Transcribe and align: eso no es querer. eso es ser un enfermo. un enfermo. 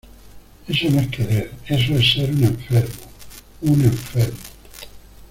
eso 0.67 0.89
no 0.89 0.99
es 0.99 1.09
querer. 1.09 1.51
eso 1.67 1.93
es 1.95 2.13
ser 2.13 2.31
un 2.31 2.43
enfermo. 2.43 2.95
un 3.61 3.83
enfermo. 3.83 4.37